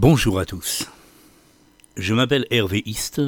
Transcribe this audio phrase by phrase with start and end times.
[0.00, 0.86] Bonjour à tous.
[1.96, 3.20] Je m'appelle Hervé East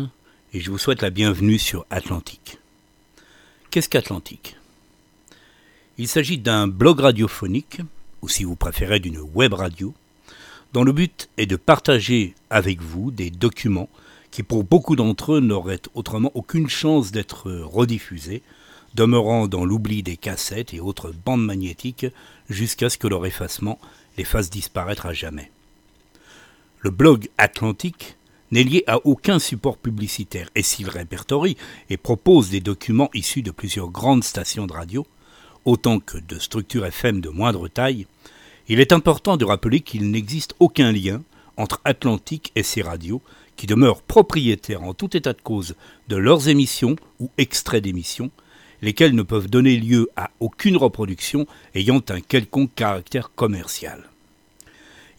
[0.54, 2.58] et je vous souhaite la bienvenue sur Atlantique.
[3.72, 4.54] Qu'est-ce qu'Atlantique?
[5.98, 7.80] Il s'agit d'un blog radiophonique,
[8.22, 9.92] ou si vous préférez d'une web radio,
[10.72, 13.88] dont le but est de partager avec vous des documents
[14.30, 18.42] qui pour beaucoup d'entre eux n'auraient autrement aucune chance d'être rediffusés,
[18.94, 22.06] demeurant dans l'oubli des cassettes et autres bandes magnétiques
[22.48, 23.80] jusqu'à ce que leur effacement
[24.16, 25.50] les fasse disparaître à jamais.
[26.82, 28.16] Le blog Atlantique
[28.50, 31.58] n'est lié à aucun support publicitaire et s'il répertorie
[31.90, 35.06] et propose des documents issus de plusieurs grandes stations de radio,
[35.66, 38.06] autant que de structures FM de moindre taille,
[38.68, 41.22] il est important de rappeler qu'il n'existe aucun lien
[41.58, 43.20] entre Atlantique et ces radios
[43.56, 45.74] qui demeurent propriétaires en tout état de cause
[46.08, 48.30] de leurs émissions ou extraits d'émissions,
[48.80, 54.08] lesquels ne peuvent donner lieu à aucune reproduction ayant un quelconque caractère commercial.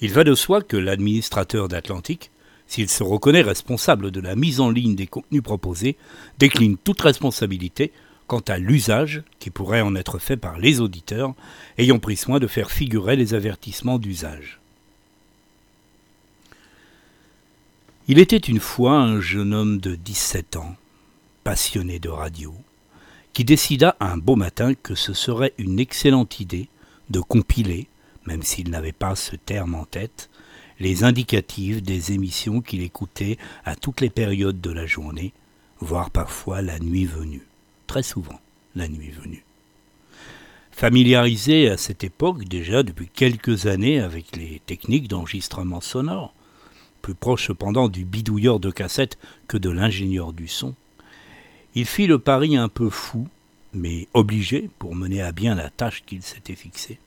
[0.02, 2.32] Il va de soi que l'administrateur d'Atlantique,
[2.66, 5.96] s'il se reconnaît responsable de la mise en ligne des contenus proposés,
[6.40, 7.92] décline toute responsabilité
[8.26, 11.34] quant à l'usage qui pourrait en être fait par les auditeurs,
[11.78, 14.60] ayant pris soin de faire figurer les avertissements d'usage.
[18.08, 20.76] Il était une fois un jeune homme de 17 ans,
[21.44, 22.54] passionné de radio,
[23.34, 26.70] qui décida un beau matin que ce serait une excellente idée
[27.10, 27.88] de compiler,
[28.26, 30.30] même s'il n'avait pas ce terme en tête,
[30.80, 35.34] les indicatifs des émissions qu'il écoutait à toutes les périodes de la journée,
[35.80, 37.46] voire parfois la nuit venue,
[37.88, 38.40] très souvent
[38.76, 39.44] la nuit venue.
[40.72, 46.34] Familiarisé à cette époque déjà depuis quelques années avec les techniques d'enregistrement sonore,
[47.02, 50.74] plus proche cependant du bidouilleur de cassette que de l'ingénieur du son,
[51.76, 53.28] il fit le pari un peu fou,
[53.74, 57.00] mais obligé pour mener à bien la tâche qu'il s'était fixée,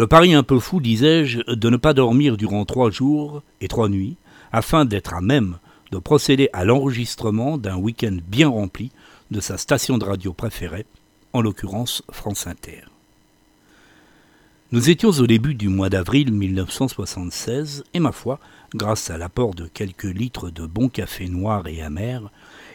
[0.00, 3.90] le pari un peu fou, disais-je, de ne pas dormir durant trois jours et trois
[3.90, 4.16] nuits,
[4.50, 5.58] afin d'être à même
[5.92, 8.92] de procéder à l'enregistrement d'un week-end bien rempli
[9.30, 10.86] de sa station de radio préférée,
[11.34, 12.84] en l'occurrence France Inter.
[14.72, 18.40] Nous étions au début du mois d'avril 1976, et ma foi,
[18.74, 22.30] grâce à l'apport de quelques litres de bon café noir et amer,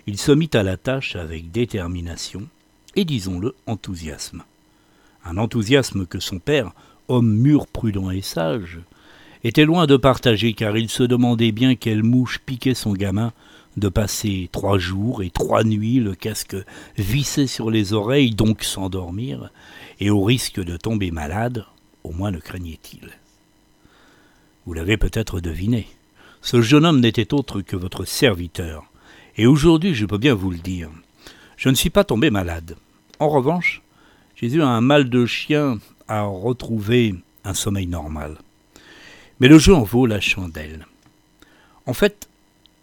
[0.06, 2.44] il se mit à la tâche avec détermination
[2.96, 4.44] et, disons-le, enthousiasme.
[5.26, 6.72] Un enthousiasme que son père
[7.08, 8.80] homme mûr, prudent et sage,
[9.44, 13.32] était loin de partager car il se demandait bien quelle mouche piquait son gamin
[13.78, 16.56] de passer trois jours et trois nuits le casque
[16.98, 19.52] vissé sur les oreilles, donc sans dormir,
[20.00, 21.66] et au risque de tomber malade,
[22.04, 23.10] au moins le craignait-il.
[24.66, 25.88] Vous l'avez peut-être deviné,
[26.42, 28.86] ce jeune homme n'était autre que votre serviteur,
[29.38, 30.90] et aujourd'hui je peux bien vous le dire,
[31.58, 32.76] je ne suis pas tombé malade.
[33.20, 33.82] En revanche,
[34.36, 38.38] j'ai eu un mal de chien à retrouver un sommeil normal.
[39.40, 40.86] Mais le jeu en vaut la chandelle.
[41.86, 42.30] En fait,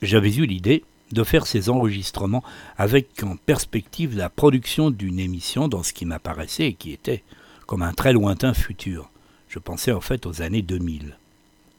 [0.02, 2.42] j'avais eu l'idée de faire ces enregistrements
[2.76, 7.22] avec en perspective la production d'une émission dans ce qui m'apparaissait et qui était
[7.66, 9.10] comme un très lointain futur.
[9.48, 11.16] Je pensais en fait aux années 2000.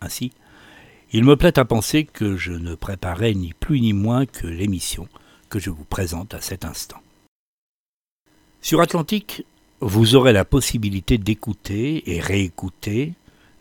[0.02, 0.31] Ainsi,
[1.12, 5.08] il me plaît à penser que je ne préparais ni plus ni moins que l'émission
[5.50, 6.98] que je vous présente à cet instant.
[8.62, 9.46] Sur Atlantique,
[9.85, 13.13] vous aurez la possibilité d'écouter et réécouter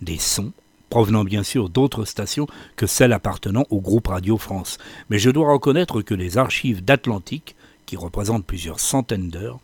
[0.02, 0.52] des sons
[0.88, 2.46] provenant bien sûr d'autres stations
[2.76, 4.78] que celles appartenant au groupe Radio France.
[5.10, 7.56] Mais je dois reconnaître que les archives d'Atlantique,
[7.86, 9.58] qui représentent plusieurs centaines d'heures,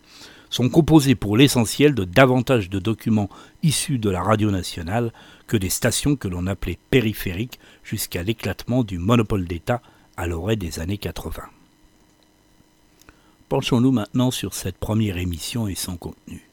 [0.50, 3.28] sont composées pour l'essentiel de davantage de documents
[3.62, 5.12] issus de la radio nationale
[5.46, 9.82] que des stations que l'on appelait périphériques jusqu'à l'éclatement du monopole d'État
[10.16, 11.42] à l'orée des années 80.
[13.48, 16.47] Penchons-nous maintenant sur cette première émission et son contenu.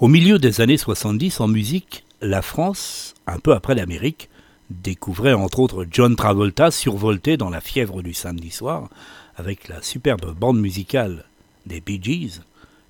[0.00, 4.30] Au milieu des années 70, en musique, la France, un peu après l'Amérique,
[4.70, 8.88] découvrait entre autres John Travolta survolté dans la fièvre du samedi soir,
[9.36, 11.26] avec la superbe bande musicale
[11.66, 12.40] des Bee Gees,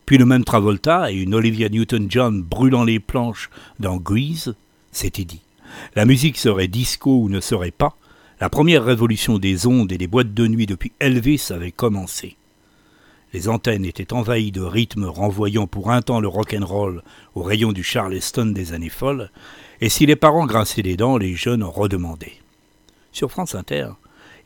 [0.06, 3.50] puis le même Travolta et une Olivia Newton-John brûlant les planches
[3.80, 4.54] dans Grease,
[4.92, 5.42] c'était dit.
[5.96, 7.96] La musique serait disco ou ne serait pas,
[8.40, 12.36] la première révolution des ondes et des boîtes de nuit depuis Elvis avait commencé.
[13.32, 17.02] Les antennes étaient envahies de rythmes renvoyant pour un temps le rock'n'roll
[17.34, 19.30] au rayon du Charleston des années folles,
[19.80, 22.38] et si les parents grinçaient des dents, les jeunes en redemandaient.
[23.12, 23.90] Sur France Inter,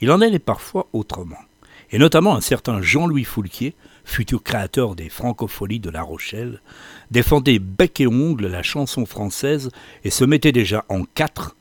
[0.01, 1.39] il en allait parfois autrement,
[1.91, 6.61] et notamment un certain Jean-Louis Foulquier, futur créateur des francopholies de La Rochelle,
[7.11, 9.71] défendait bec et ongle la chanson française
[10.05, 11.57] et se mettait déjà en quatre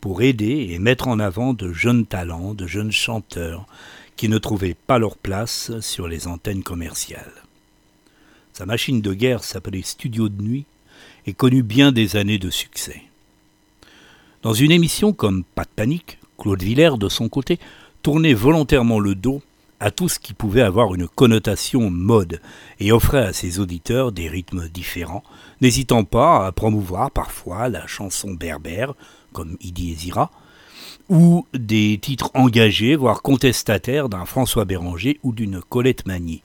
[0.00, 3.66] pour aider et mettre en avant de jeunes talents, de jeunes chanteurs,
[4.16, 7.42] qui ne trouvaient pas leur place sur les antennes commerciales.
[8.52, 10.66] Sa machine de guerre s'appelait Studio de nuit
[11.26, 13.02] et connut bien des années de succès.
[14.42, 17.58] Dans une émission comme Pas de panique, Claude Villers, de son côté,
[18.02, 19.42] tournait volontairement le dos
[19.80, 22.40] à tout ce qui pouvait avoir une connotation mode
[22.78, 25.24] et offrait à ses auditeurs des rythmes différents,
[25.60, 28.94] n'hésitant pas à promouvoir parfois la chanson berbère,
[29.32, 30.30] comme Idi et Zira,
[31.08, 36.42] ou des titres engagés, voire contestataires d'un François Béranger ou d'une Colette Magny.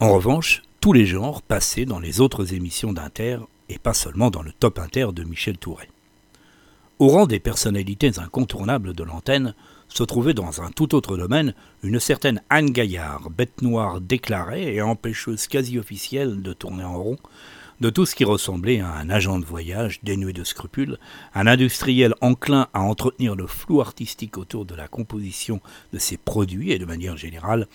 [0.00, 3.38] En revanche, tous les genres passaient dans les autres émissions d'Inter
[3.68, 5.88] et pas seulement dans le top Inter de Michel Touret.
[6.98, 9.54] Au rang des personnalités incontournables de l'antenne
[9.88, 14.82] se trouvait dans un tout autre domaine une certaine Anne Gaillard, bête noire déclarée et
[14.82, 17.16] empêcheuse quasi officielle de tourner en rond,
[17.80, 20.98] de tout ce qui ressemblait à un agent de voyage dénué de scrupules,
[21.34, 25.60] un industriel enclin à entretenir le flou artistique autour de la composition
[25.92, 27.66] de ses produits et de manière générale,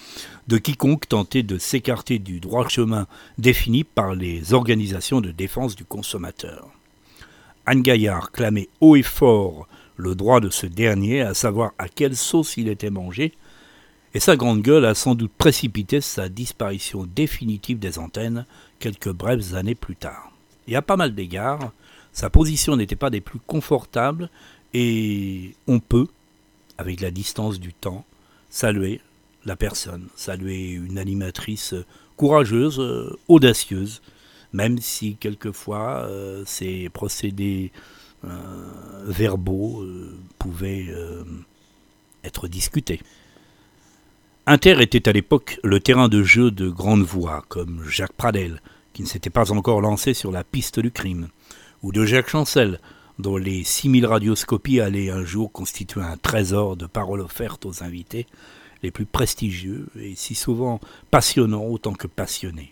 [0.47, 3.07] de quiconque tentait de s'écarter du droit chemin
[3.37, 6.69] défini par les organisations de défense du consommateur.
[7.65, 9.67] Anne Gaillard clamait haut et fort
[9.97, 13.33] le droit de ce dernier à savoir à quelle sauce il était mangé,
[14.13, 18.45] et sa grande gueule a sans doute précipité sa disparition définitive des antennes
[18.79, 20.31] quelques brèves années plus tard.
[20.67, 21.71] Et à pas mal d'égards,
[22.11, 24.29] sa position n'était pas des plus confortables,
[24.73, 26.07] et on peut,
[26.77, 28.05] avec la distance du temps,
[28.49, 29.01] saluer
[29.45, 31.75] la personne, saluer une animatrice
[32.17, 34.01] courageuse, euh, audacieuse,
[34.53, 37.71] même si quelquefois euh, ces procédés
[38.23, 38.29] euh,
[39.05, 39.85] verbaux
[40.39, 40.87] pouvaient
[42.23, 43.01] être discutés.
[44.47, 48.61] Inter était à l'époque le terrain de jeu de grandes voix comme Jacques Pradel,
[48.93, 51.29] qui ne s'était pas encore lancé sur la piste du crime,
[51.81, 52.79] ou de Jacques Chancel,
[53.17, 58.27] dont les 6000 radioscopies allaient un jour constituer un trésor de paroles offertes aux invités,
[58.83, 62.71] les plus prestigieux et si souvent passionnants autant que passionnés.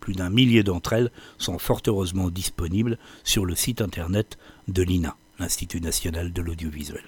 [0.00, 5.16] Plus d'un millier d'entre elles sont fort heureusement disponibles sur le site internet de l'INA,
[5.38, 7.04] l'Institut national de l'audiovisuel.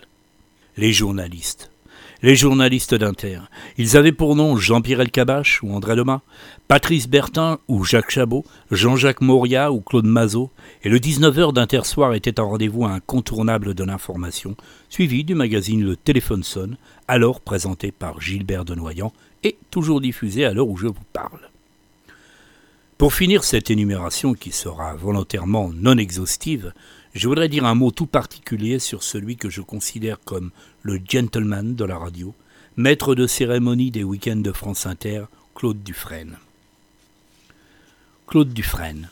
[0.77, 1.71] Les journalistes,
[2.23, 3.41] les journalistes d'Inter.
[3.79, 6.23] Ils avaient pour nom Jean-Pierre Elkabach ou André Lema,
[6.69, 10.51] Patrice Bertin ou Jacques Chabot, Jean-Jacques Moria ou Claude Mazot,
[10.83, 14.57] et le 19h d'Inter Soir était un rendez-vous incontournable de l'information,
[14.89, 16.77] suivi du magazine Le Téléphone sonne,
[17.09, 19.13] alors présenté par Gilbert Denoyant
[19.45, 21.51] et toujours diffusé à l'heure où je vous parle.
[22.99, 26.73] Pour finir cette énumération qui sera volontairement non exhaustive,
[27.17, 30.51] je voudrais dire un mot tout particulier sur celui que je considère comme
[30.83, 32.35] le gentleman de la radio,
[32.77, 35.25] maître de cérémonie des week-ends de France Inter,
[35.55, 36.37] Claude Dufresne.
[38.27, 39.09] Claude Dufresne,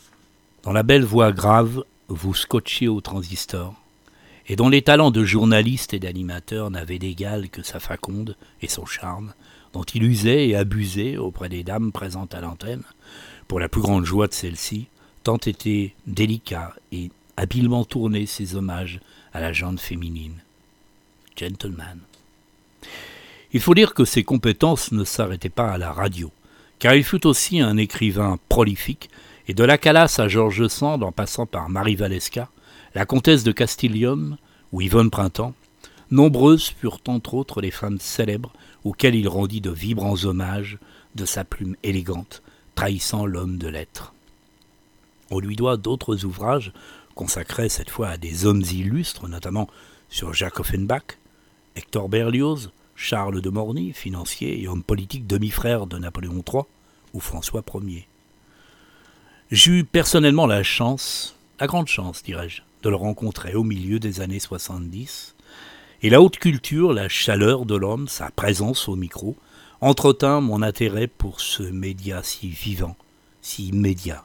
[0.65, 3.75] dont la belle voix grave vous scotchiez au transistor,
[4.49, 8.85] et dont les talents de journaliste et d'animateur n'avaient d'égal que sa faconde et son
[8.85, 9.33] charme,
[9.73, 12.83] dont il usait et abusait auprès des dames présentes à l'antenne,
[13.49, 14.89] pour la plus grande joie de celle-ci,
[15.23, 19.01] tant était délicat et habilement tourné ses hommages
[19.33, 20.43] à la jante féminine.
[21.37, 21.99] Gentleman.
[23.53, 26.31] Il faut dire que ses compétences ne s'arrêtaient pas à la radio,
[26.79, 29.11] car il fut aussi un écrivain prolifique,
[29.47, 32.49] et de la Calas à Georges Sand en passant par Marie Valesca,
[32.95, 34.37] la comtesse de Castilium
[34.73, 35.55] ou Yvonne Printemps,
[36.11, 38.53] nombreuses furent entre autres les femmes célèbres
[38.85, 40.79] auxquelles il rendit de vibrants hommages
[41.15, 42.43] de sa plume élégante,
[42.75, 44.15] trahissant l'homme de lettres.
[45.31, 46.73] On lui doit d'autres ouvrages
[47.15, 49.69] consacré cette fois à des hommes illustres, notamment
[50.09, 51.19] sur Jacques Offenbach,
[51.77, 56.63] Hector Berlioz, Charles de Morny, financier et homme politique demi-frère de Napoléon III
[57.13, 58.07] ou François Ier.
[59.51, 64.41] J'eus personnellement la chance, la grande chance, dirais-je, de le rencontrer au milieu des années
[64.41, 65.35] 70,
[66.03, 69.37] et la haute culture, la chaleur de l'homme, sa présence au micro,
[69.81, 72.97] entretint mon intérêt pour ce média si vivant,
[73.43, 74.25] si immédiat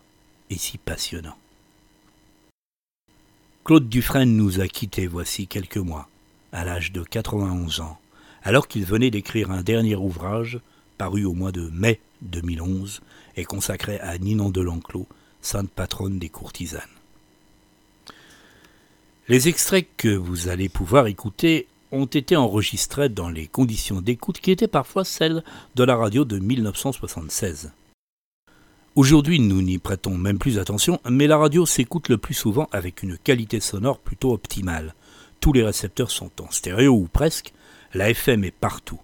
[0.49, 1.37] et si passionnant.
[3.69, 6.09] Claude Dufresne nous a quittés voici quelques mois,
[6.51, 7.99] à l'âge de 91 ans,
[8.41, 10.59] alors qu'il venait d'écrire un dernier ouvrage,
[10.97, 13.01] paru au mois de mai 2011,
[13.37, 15.05] et consacré à Ninon de l'Enclos,
[15.43, 16.81] sainte patronne des courtisanes.
[19.27, 24.49] Les extraits que vous allez pouvoir écouter ont été enregistrés dans les conditions d'écoute qui
[24.49, 25.43] étaient parfois celles
[25.75, 27.71] de la radio de 1976.
[28.95, 33.03] Aujourd'hui, nous n'y prêtons même plus attention, mais la radio s'écoute le plus souvent avec
[33.03, 34.95] une qualité sonore plutôt optimale.
[35.39, 37.53] Tous les récepteurs sont en stéréo ou presque,
[37.93, 38.99] la FM est partout.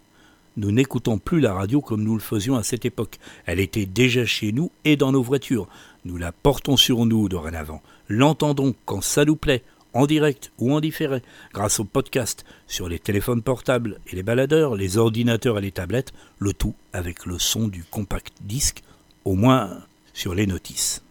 [0.57, 3.19] Nous n'écoutons plus la radio comme nous le faisions à cette époque.
[3.45, 5.67] Elle était déjà chez nous et dans nos voitures.
[6.03, 7.83] Nous la portons sur nous dorénavant.
[8.09, 9.63] L'entendons quand ça nous plaît,
[9.93, 11.21] en direct ou en différé,
[11.53, 16.11] grâce au podcast, sur les téléphones portables et les baladeurs, les ordinateurs et les tablettes,
[16.39, 18.81] le tout avec le son du compact disque
[19.25, 19.81] au moins
[20.13, 21.01] sur les notices.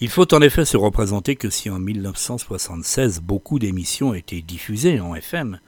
[0.00, 5.14] Il faut en effet se représenter que si en 1976 beaucoup d'émissions étaient diffusées en
[5.14, 5.60] FM,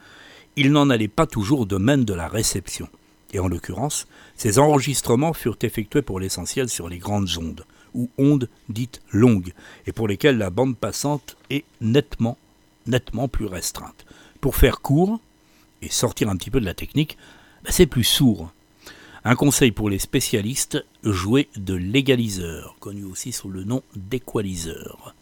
[0.57, 2.89] il n'en allait pas toujours de même de la réception.
[3.33, 7.65] Et en l'occurrence, ces enregistrements furent effectués pour l'essentiel sur les grandes ondes,
[7.95, 9.53] ou ondes dites longues,
[9.87, 12.39] et pour lesquelles la bande passante est nettement,
[12.87, 14.07] nettement plus restreinte.
[14.41, 15.21] Pour faire court,
[15.83, 17.19] et sortir un petit peu de la technique,
[17.65, 18.51] bah, c'est plus sourd.
[19.25, 25.15] Un conseil pour les spécialistes, jouer de l'égaliseur, connu aussi sous le nom d'équaliseur.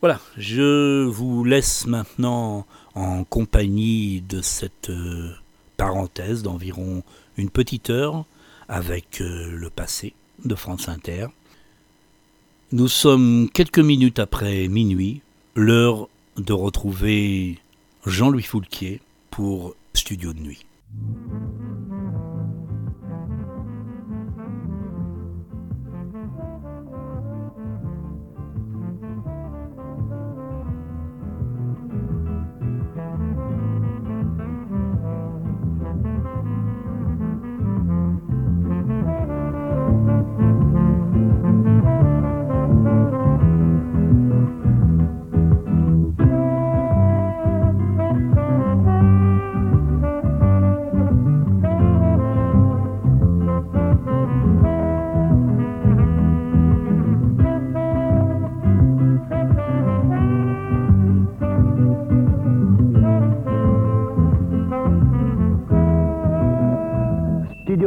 [0.00, 5.32] Voilà, je vous laisse maintenant en compagnie de cette euh,
[5.78, 7.02] parenthèse d'environ
[7.38, 8.26] une petite heure
[8.68, 10.12] avec euh, le passé
[10.44, 11.28] de France Inter.
[12.70, 15.22] Nous sommes quelques minutes après minuit,
[15.56, 17.58] l'heure de retrouver
[18.04, 20.66] Jean-Louis Foulquier pour Studio de nuit.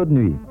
[0.06, 0.51] De nuit.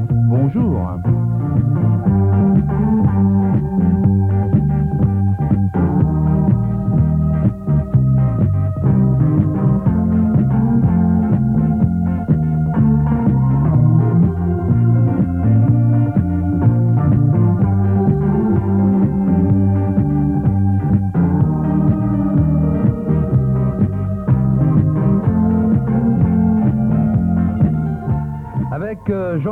[0.00, 1.02] Bonjour.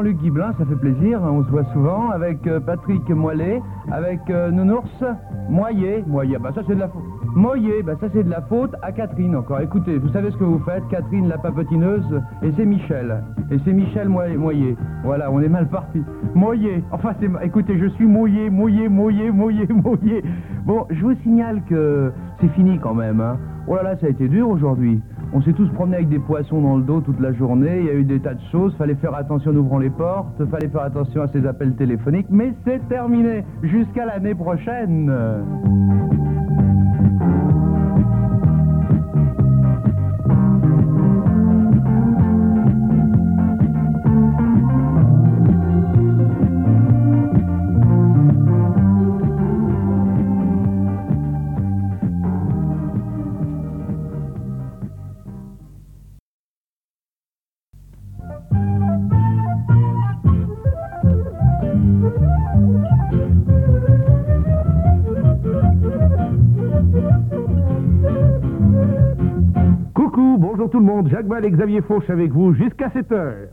[0.01, 3.61] Jean-Luc Guiblin, ça fait plaisir, on se voit souvent, avec euh, Patrick Moilet,
[3.93, 5.05] avec euh, Nounours
[5.51, 7.03] Moyer, Moyer, bah ça c'est de la faute.
[7.37, 9.61] Moyer, bah ça c'est de la faute à Catherine encore.
[9.61, 13.23] Écoutez, vous savez ce que vous faites, Catherine la papetineuse, et c'est Michel.
[13.51, 14.75] Et c'est Michel Moyer.
[15.05, 16.03] Voilà, on est mal parti.
[16.35, 17.29] Moyer, enfin c'est...
[17.45, 20.25] Écoutez, je suis mouillé, mouillé, mouillé, mouillé, mouillé.
[20.65, 23.21] Bon, je vous signale que c'est fini quand même.
[23.21, 23.37] Hein.
[23.67, 25.03] Oh là là, ça a été dur aujourd'hui.
[25.33, 27.91] On s'est tous promenés avec des poissons dans le dos toute la journée, il y
[27.91, 30.83] a eu des tas de choses, fallait faire attention en ouvrant les portes, fallait faire
[30.83, 33.45] attention à ces appels téléphoniques, mais c'est terminé.
[33.63, 35.09] Jusqu'à l'année prochaine.
[71.09, 73.49] Jacques Val et Xavier Fauche avec vous jusqu'à 7 heures.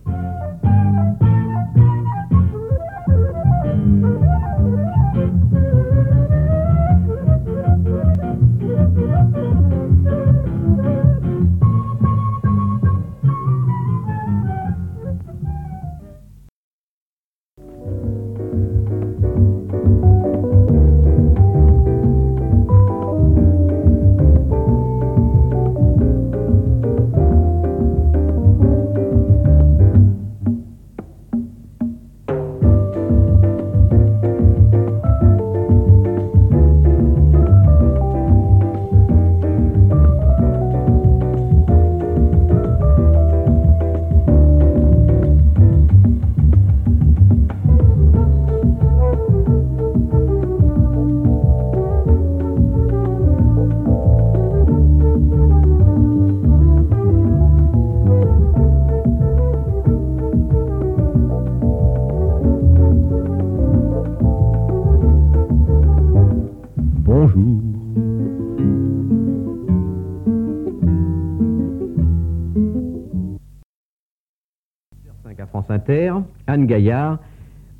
[76.48, 77.20] Anne Gaillard.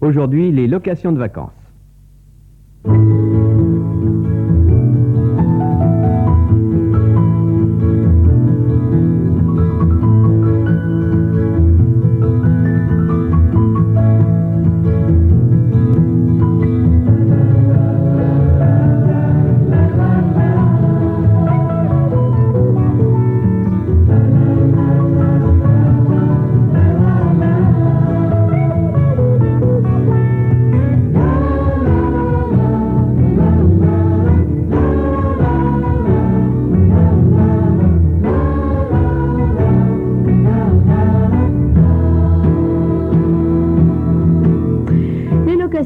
[0.02, 1.67] Aujourd'hui, les locations de vacances.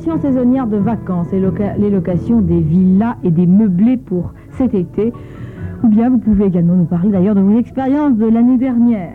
[0.02, 1.42] Saisonnières de vacances et
[1.78, 5.14] les locations des villas et des meublés pour cet été.
[5.84, 9.14] Ou bien vous pouvez également nous parler d'ailleurs de vos expériences de l'année dernière.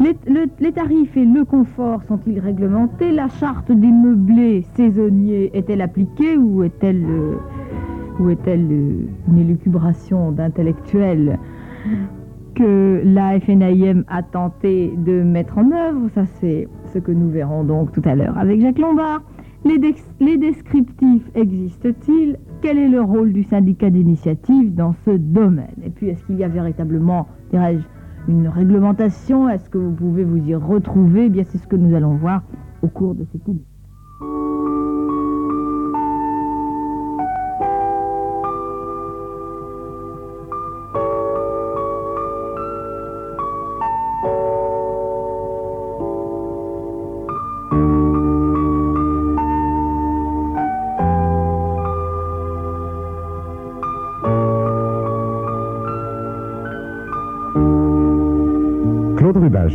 [0.00, 3.12] Les, tarifs et le confort sont-ils réglementés?
[3.12, 11.38] La charte des meublés saisonniers est-elle appliquée ou est-elle euh, est-elle euh, une élucubration d'intellectuels
[12.56, 16.08] que la FNIM a tenté de mettre en œuvre?
[16.14, 19.22] Ça, c'est ce que nous verrons donc tout à l'heure avec Jacques Lombard.
[19.64, 22.38] Les, descriptifs existent-ils?
[22.60, 25.74] Quel est le rôle du syndicat d'initiative dans ce domaine?
[25.82, 27.84] Et puis, est-ce qu'il y a véritablement, dirais-je,
[28.30, 29.48] une réglementation?
[29.48, 31.26] Est-ce que vous pouvez vous y retrouver?
[31.26, 32.42] Eh Bien, c'est ce que nous allons voir
[32.82, 34.53] au cours de cette émission.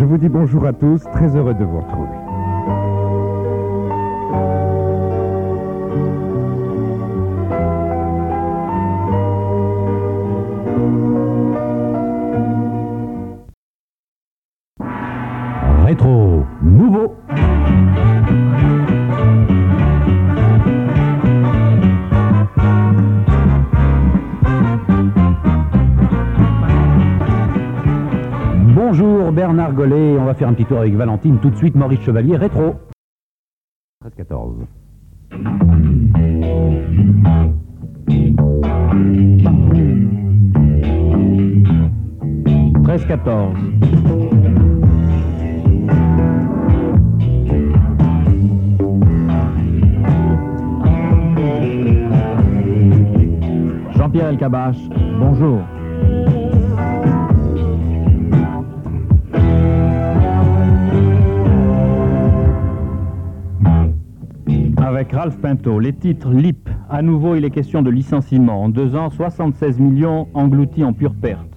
[0.10, 2.10] Vous dis bonjour à tous, très heureux de vous retrouver.
[15.86, 17.13] Rétro, nouveau.
[28.91, 30.17] Bernard Gollet.
[30.19, 31.38] On va faire un petit tour avec Valentine.
[31.39, 32.75] Tout de suite, Maurice Chevalier, rétro.
[34.04, 34.65] 13-14.
[42.84, 43.56] 13-14.
[53.95, 54.78] Jean-Pierre Elkabach,
[55.19, 55.60] bonjour.
[65.00, 65.80] Avec Ralph Pinto.
[65.80, 66.68] Les titres LIP.
[66.90, 68.64] À nouveau, il est question de licenciement.
[68.64, 71.48] En deux ans, 76 millions engloutis en pure perte.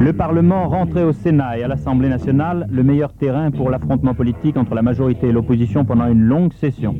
[0.00, 4.56] Le Parlement rentré au Sénat et à l'Assemblée nationale, le meilleur terrain pour l'affrontement politique
[4.56, 6.96] entre la majorité et l'opposition pendant une longue session.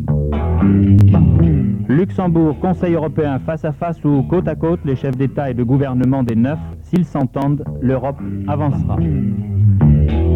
[1.89, 5.65] Luxembourg, Conseil européen face à face ou côte à côte, les chefs d'État et de
[5.65, 8.97] gouvernement des neuf, s'ils s'entendent, l'Europe avancera.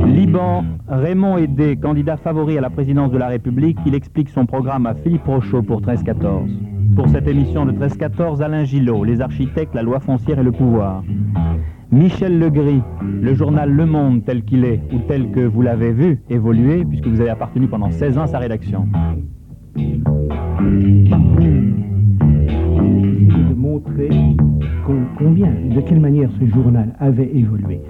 [0.06, 4.86] Liban, Raymond Aidé, candidat favori à la présidence de la République, il explique son programme
[4.86, 6.94] à Philippe Rochaud pour 13-14.
[6.94, 11.02] Pour cette émission de 13-14, Alain Gillot, les architectes, la loi foncière et le pouvoir.
[11.90, 16.20] Michel Legris, le journal Le Monde tel qu'il est, ou tel que vous l'avez vu
[16.28, 18.86] évoluer, puisque vous avez appartenu pendant 16 ans à sa rédaction.
[19.74, 20.04] De
[23.54, 24.10] montrer
[25.18, 27.80] combien, de quelle manière ce journal avait évolué.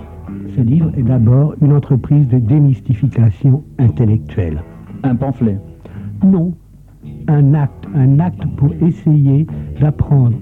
[0.56, 4.62] Ce livre est d'abord une entreprise de démystification intellectuelle.
[5.02, 5.58] Un pamphlet
[6.22, 6.52] Non,
[7.26, 9.48] un acte, un acte pour essayer
[9.80, 10.36] d'apprendre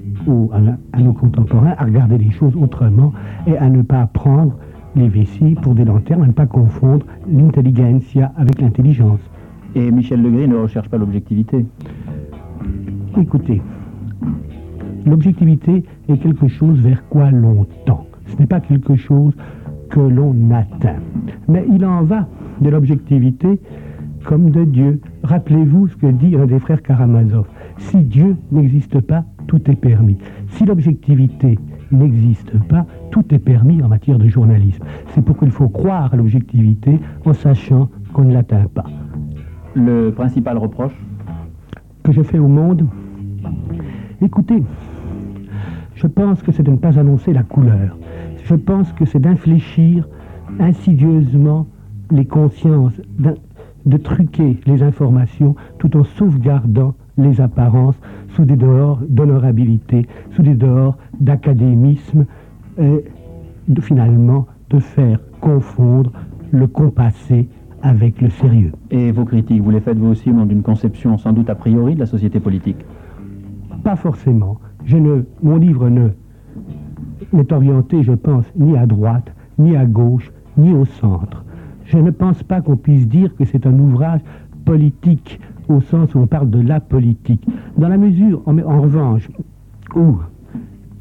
[0.92, 3.12] à, nos contemporains à regarder les choses autrement
[3.46, 4.54] et à ne pas prendre
[4.94, 9.20] les vessies pour des lanternes, à ne pas confondre l'intelligentsia avec l'intelligence.
[9.74, 11.64] Et Michel Legris ne recherche pas l'objectivité
[13.18, 13.62] Écoutez,
[15.06, 18.06] l'objectivité est quelque chose vers quoi l'on tend.
[18.26, 19.34] Ce n'est pas quelque chose
[19.92, 21.00] que l'on atteint.
[21.48, 22.26] Mais il en va
[22.60, 23.60] de l'objectivité
[24.24, 25.00] comme de Dieu.
[25.22, 27.46] Rappelez-vous ce que dit un des frères Karamazov.
[27.76, 30.16] Si Dieu n'existe pas, tout est permis.
[30.48, 31.58] Si l'objectivité
[31.90, 34.82] n'existe pas, tout est permis en matière de journalisme.
[35.08, 38.86] C'est pourquoi il faut croire à l'objectivité en sachant qu'on ne l'atteint pas.
[39.74, 40.96] Le principal reproche
[42.02, 42.86] Que je fais au monde
[44.22, 44.62] Écoutez,
[45.96, 47.98] je pense que c'est de ne pas annoncer la couleur
[48.44, 50.08] je pense que c'est d'infléchir
[50.58, 51.66] insidieusement
[52.10, 53.00] les consciences,
[53.86, 60.54] de truquer les informations tout en sauvegardant les apparences sous des dehors d'honorabilité, sous des
[60.54, 62.26] dehors d'académisme,
[62.78, 63.04] et
[63.80, 66.12] finalement de faire confondre
[66.50, 67.48] le compassé
[67.82, 68.72] avec le sérieux.
[68.90, 71.54] Et vos critiques, vous les faites vous aussi au nom d'une conception sans doute a
[71.54, 72.84] priori de la société politique?
[73.82, 74.58] Pas forcément.
[74.84, 76.10] Je ne, mon livre ne
[77.32, 81.44] n'est orienté, je pense, ni à droite, ni à gauche, ni au centre.
[81.84, 84.20] Je ne pense pas qu'on puisse dire que c'est un ouvrage
[84.64, 87.46] politique au sens où on parle de la politique.
[87.76, 89.28] Dans la mesure, en, revanche,
[89.94, 90.16] où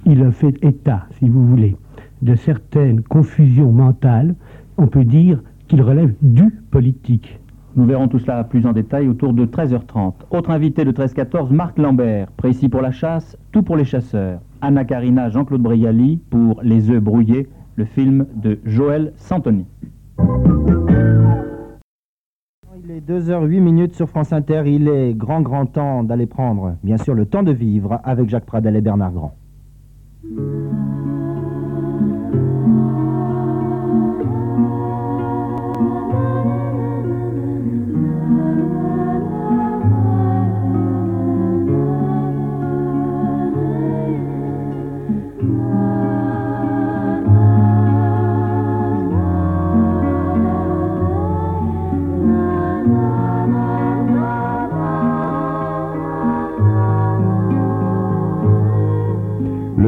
[0.06, 1.76] il fait état, si vous voulez,
[2.22, 4.36] de certaines confusions mentales,
[4.78, 7.40] on peut dire qu'il relève du politique.
[7.76, 10.14] Nous verrons tout cela plus en détail autour de 13h30.
[10.32, 14.42] Autre invité de 13-14, Marc Lambert, précis pour la chasse, tout pour les chasseurs.
[14.62, 19.66] Anna Karina, Jean-Claude Brialy pour Les œufs brouillés, le film de Joël Santoni.
[22.84, 24.64] Il est 2h08 minutes sur France Inter.
[24.66, 28.46] Il est grand, grand temps d'aller prendre, bien sûr, le temps de vivre avec Jacques
[28.46, 29.36] Pradel et Bernard Grand.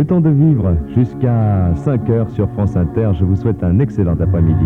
[0.04, 3.12] Le temps de vivre jusqu'à 5 heures sur France Inter.
[3.18, 4.66] Je vous souhaite un excellent après-midi.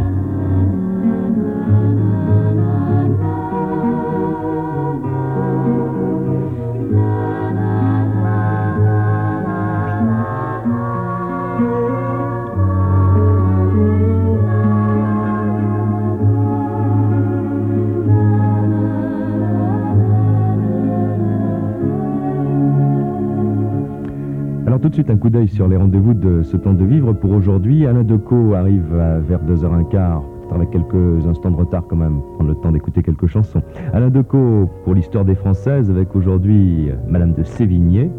[24.97, 27.85] Suite un coup d'œil sur les rendez-vous de ce temps de vivre pour aujourd'hui.
[27.85, 32.49] Alain Decaux arrive à- vers 2h15, peut-être avec quelques instants de retard quand même, prendre
[32.49, 33.61] le temps d'écouter quelques chansons.
[33.93, 38.09] Alain Decaux pour l'histoire des Françaises avec aujourd'hui euh, Madame de Sévigné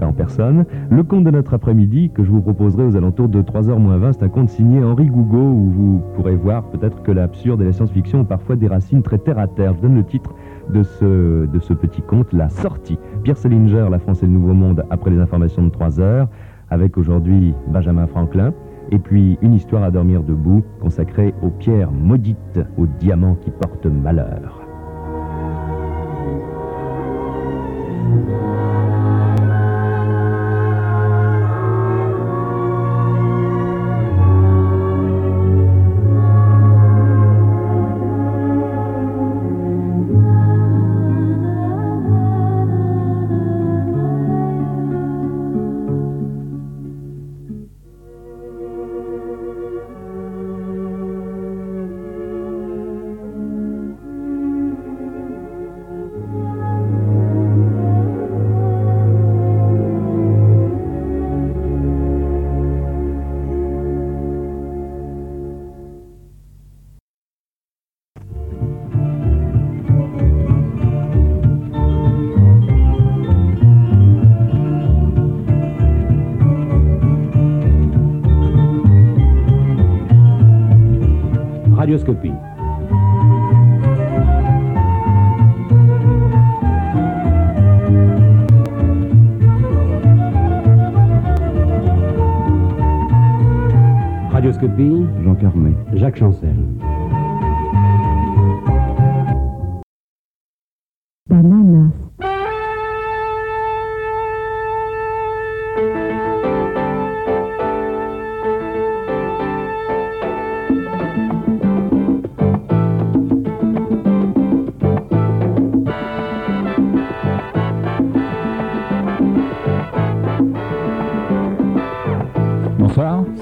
[0.00, 0.64] euh, en personne.
[0.90, 4.12] Le conte de notre après-midi que je vous proposerai aux alentours de 3h moins 20,
[4.12, 7.72] c'est un conte signé Henri Gougaud où vous pourrez voir peut-être que l'absurde et la
[7.72, 9.74] science-fiction ont parfois des racines très terre à terre.
[9.76, 10.32] Je donne le titre
[10.72, 12.98] de ce, petit conte, La Sortie.
[13.22, 16.28] Pierre Selinger, La France et le Nouveau Monde, après les informations de 3 heures,
[16.70, 18.52] avec aujourd'hui Benjamin Franklin,
[18.90, 23.86] et puis une histoire à dormir debout consacrée aux pierres maudites, aux diamants qui portent
[23.86, 24.62] malheur.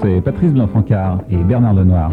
[0.01, 2.11] C'est Patrice Blanc-Francard et Bernard Lenoir.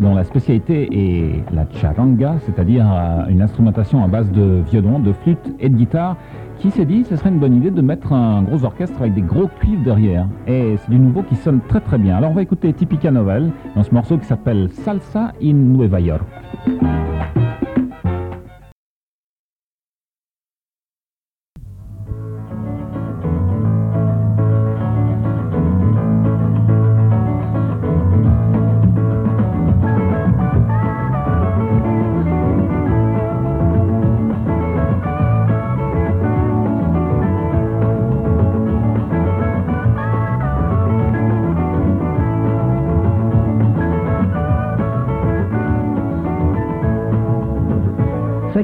[0.00, 5.12] Dont la spécialité est la charanga, c'est-à-dire euh, une instrumentation à base de violon, de
[5.12, 6.16] flûte et de guitare,
[6.58, 9.22] qui s'est dit ce serait une bonne idée de mettre un gros orchestre avec des
[9.22, 10.26] gros cuivres derrière.
[10.46, 12.16] Et c'est du nouveau qui sonne très très bien.
[12.16, 16.24] Alors on va écouter Tipica Novel dans ce morceau qui s'appelle Salsa in Nueva York.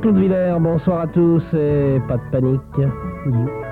[0.00, 3.67] Claude Villers, bonsoir à tous et pas de panique.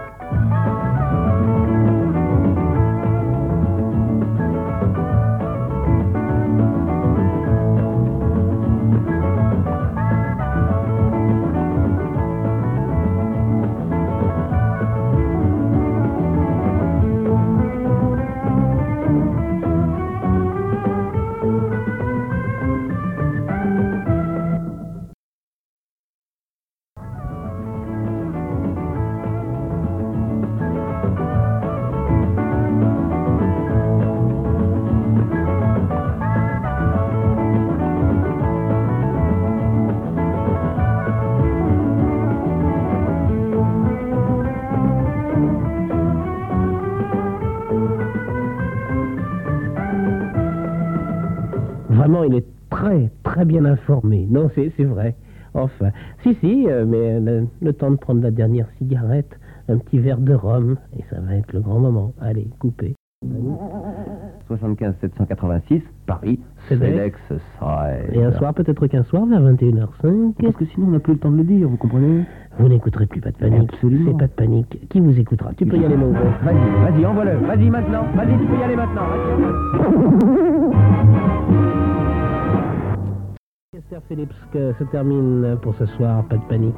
[54.28, 55.14] Non, c'est c'est vrai.
[55.54, 55.90] Enfin,
[56.22, 60.18] si, si, euh, mais le, le temps de prendre la dernière cigarette, un petit verre
[60.18, 62.12] de rhum, et ça va être le grand moment.
[62.20, 62.94] Allez, coupez.
[64.46, 66.38] 75 786, Paris.
[66.68, 66.82] Side.
[68.12, 70.34] Et un soir, peut-être qu'un soir, vers 21h05.
[70.42, 72.24] Parce que sinon on n'a plus le temps de le dire, vous comprenez?
[72.58, 73.72] Vous n'écouterez plus, pas de panique.
[73.72, 74.10] Absolument.
[74.12, 74.88] C'est pas de panique.
[74.90, 75.52] Qui vous écoutera?
[75.54, 76.24] Tu peux y aller, mon gros.
[76.44, 77.36] Vas-y, vas-y, envoie-le.
[77.46, 78.04] Vas-y maintenant.
[78.14, 79.02] Vas-y, tu peux y aller maintenant.
[83.76, 86.74] Esther Phillips, que se termine pour ce soir, pas de panique.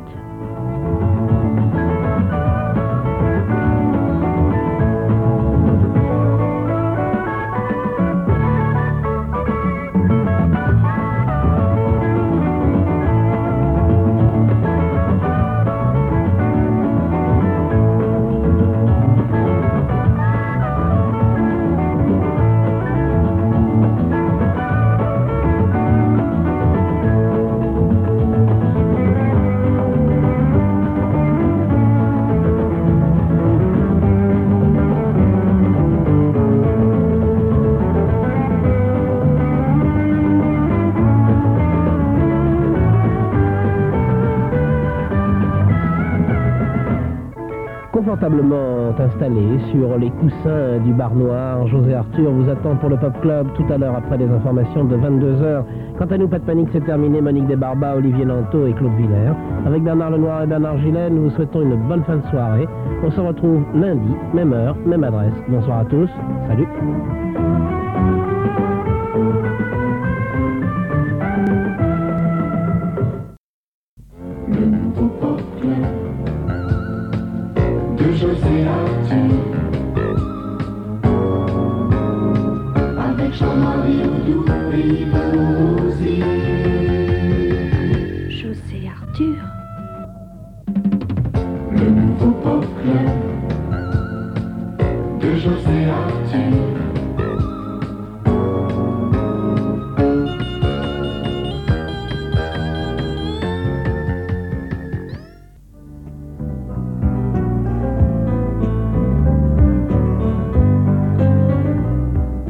[48.29, 53.19] Confortablement installé sur les coussins du bar noir, José Arthur vous attend pour le Pop
[53.23, 55.62] Club tout à l'heure après les informations de 22h.
[55.97, 57.23] Quant à nous, pas de panique, c'est terminé.
[57.23, 59.33] Monique Desbarba, Olivier Lanto et Claude Villers.
[59.64, 62.69] Avec Bernard Lenoir et Bernard Gillet, nous vous souhaitons une bonne fin de soirée.
[63.03, 65.33] On se retrouve lundi, même heure, même adresse.
[65.49, 66.11] Bonsoir à tous.
[66.49, 67.28] Salut.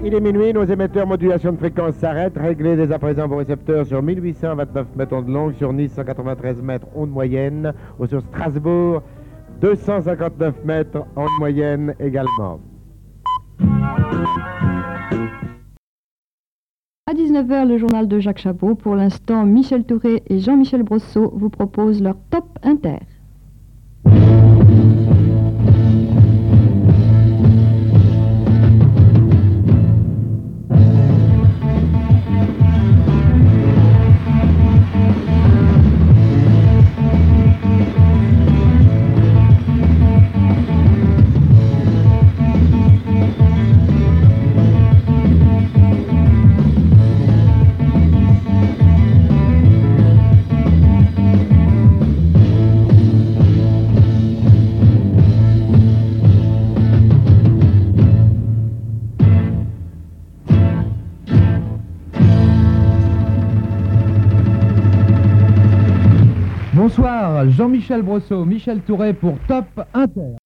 [0.08, 2.38] Il est minuit, nos émetteurs modulation de fréquence s'arrêtent.
[2.38, 6.86] Réglez dès à présent vos récepteurs sur 1829 mètres ondes longues, sur Nice 193 mètres
[6.94, 9.02] ondes moyennes, ou sur Strasbourg
[9.60, 12.58] 259 mètres ondes moyennes également.
[17.06, 18.74] À 19h, le journal de Jacques Chabot.
[18.76, 23.00] Pour l'instant, Michel Touré et Jean-Michel Brosseau vous proposent leur top inter.
[67.48, 70.36] Jean-Michel Brosseau, Michel Touré pour Top Inter.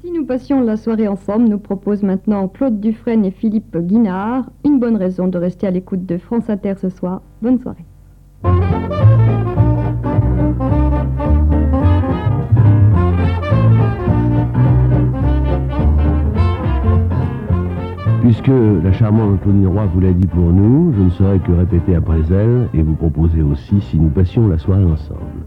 [0.00, 4.50] Si nous passions la soirée ensemble, nous propose maintenant Claude Dufresne et Philippe Guinard.
[4.64, 7.20] Une bonne raison de rester à l'écoute de France Inter ce soir.
[7.42, 7.84] Bonne soirée.
[18.22, 18.48] Puisque
[18.82, 22.20] la charmante Claudine Roy vous l'a dit pour nous, je ne saurais que répéter après
[22.30, 25.43] elle et vous proposer aussi si nous passions la soirée ensemble.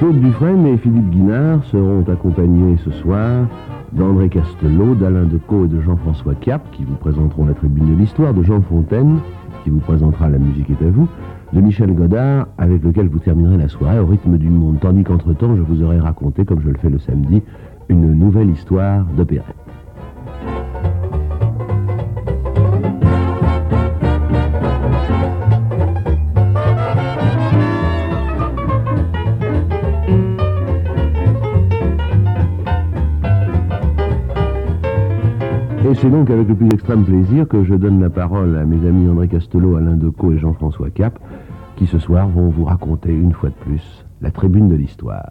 [0.00, 3.46] Claude Dufresne et Philippe Guinard seront accompagnés ce soir
[3.92, 8.32] d'André Castelot, d'Alain Decaux et de Jean-François Cap, qui vous présenteront la tribune de l'histoire,
[8.32, 9.18] de Jean Fontaine,
[9.62, 11.06] qui vous présentera La musique est à vous,
[11.52, 15.54] de Michel Godard, avec lequel vous terminerez la soirée au rythme du monde, tandis qu'entre-temps,
[15.54, 17.42] je vous aurai raconté, comme je le fais le samedi,
[17.90, 19.59] une nouvelle histoire d'opérette.
[36.00, 39.08] C'est donc avec le plus extrême plaisir que je donne la parole à mes amis
[39.10, 41.18] André Castelot, Alain Decaux et Jean-François Cap,
[41.76, 45.30] qui ce soir vont vous raconter une fois de plus la tribune de l'histoire.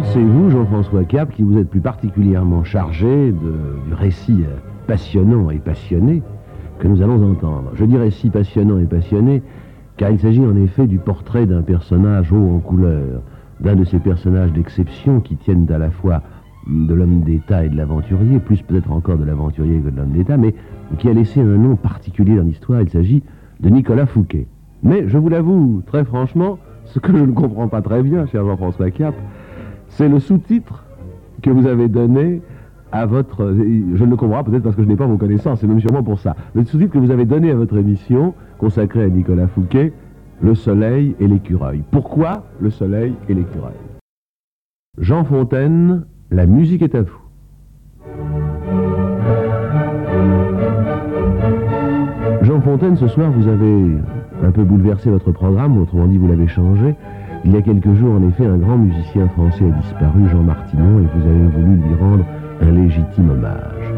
[0.00, 5.50] C'est vous, Jean-François Cap, qui vous êtes plus particulièrement chargé de- du récit euh, passionnant
[5.50, 6.22] et passionné
[6.78, 7.72] que nous allons entendre.
[7.74, 9.42] Je dis récit passionnant et passionné,
[9.98, 13.20] car il s'agit en effet du portrait d'un personnage haut en couleur,
[13.60, 16.22] d'un de ces personnages d'exception qui tiennent à la fois
[16.66, 20.38] de l'homme d'État et de l'aventurier, plus peut-être encore de l'aventurier que de l'homme d'État,
[20.38, 20.54] mais
[20.98, 22.80] qui a laissé un nom particulier dans l'histoire.
[22.80, 23.22] Il s'agit
[23.60, 24.46] de Nicolas Fouquet.
[24.82, 28.44] Mais je vous l'avoue très franchement, ce que je ne comprends pas très bien, cher
[28.44, 29.14] Jean-François Cap,
[29.92, 30.84] c'est le sous-titre
[31.42, 32.42] que vous avez donné
[32.92, 33.54] à votre...
[33.54, 36.18] Je ne le comprends peut-être parce que je n'ai pas vos connaissances, c'est sûrement pour
[36.18, 36.36] ça.
[36.54, 39.92] Le sous-titre que vous avez donné à votre émission, consacrée à Nicolas Fouquet,
[40.40, 41.82] Le soleil et l'écureuil.
[41.90, 43.74] Pourquoi le soleil et l'écureuil?
[44.98, 47.18] Jean Fontaine, la musique est à vous.
[52.42, 53.98] Jean Fontaine, ce soir, vous avez
[54.42, 56.96] un peu bouleversé votre programme, autrement dit, vous l'avez changé.
[57.44, 61.00] Il y a quelques jours, en effet, un grand musicien français a disparu, Jean Martinon,
[61.00, 62.24] et vous avez voulu lui rendre
[62.60, 63.92] un légitime hommage.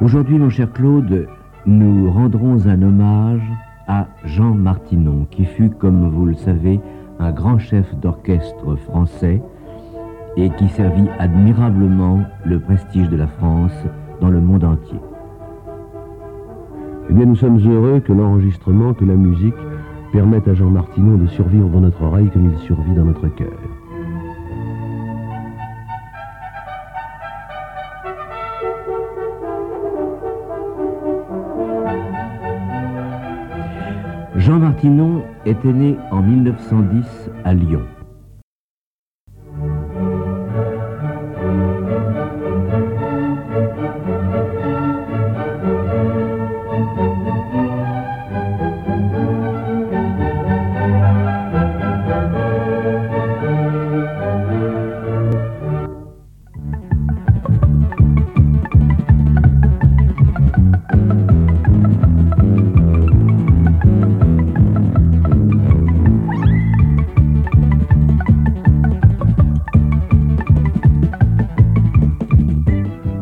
[0.00, 1.28] Aujourd'hui, mon cher Claude,
[1.64, 3.42] nous rendrons un hommage
[3.86, 6.80] à Jean Martinon, qui fut, comme vous le savez,
[7.20, 9.40] un grand chef d'orchestre français
[10.36, 13.72] et qui servit admirablement le prestige de la France
[14.20, 14.98] dans le monde entier.
[17.10, 19.54] Eh bien, nous sommes heureux que l'enregistrement, que la musique
[20.12, 23.58] permettent à Jean Martinon de survivre dans notre oreille comme il survit dans notre cœur.
[34.36, 37.82] Jean Martinon était né en 1910 à Lyon.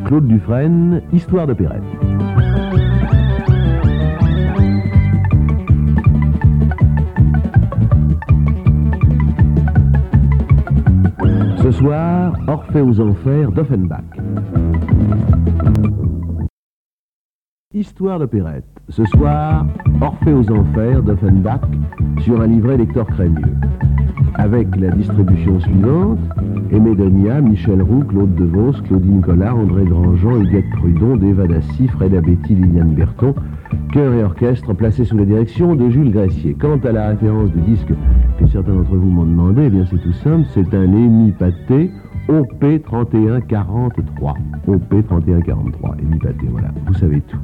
[0.06, 1.82] Claude Dufresne, Histoire de Perrette.
[11.60, 14.04] Ce soir, Orphée aux Enfers d'Offenbach.
[17.74, 18.64] Histoire de Perrette.
[18.88, 19.66] Ce soir,
[20.00, 21.62] Orphée aux Enfers d'Offenbach
[22.20, 23.56] sur un livret d'Hector Crémieux.
[24.46, 26.20] Avec la distribution suivante
[26.70, 26.94] Aimé
[27.42, 32.94] Michel Roux, Claude Devos, Claudine Collard, André Grandjean, Huguette Prudon, Deva Dassi, Fred Abetty, Liliane
[32.94, 33.34] Berton,
[33.92, 36.54] chœur et orchestre placés sous la direction de Jules Gressier.
[36.56, 37.92] Quant à la référence du disque
[38.38, 41.90] que certains d'entre vous m'ont demandé, eh bien c'est tout simple, c'est un Émi Pâté
[42.28, 44.34] OP 3143.
[44.68, 47.36] OP 3143, Émi Pâté, voilà, vous savez tout.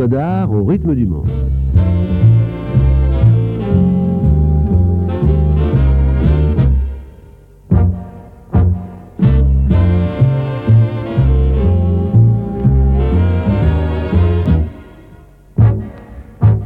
[0.00, 1.28] Godard au rythme du monde.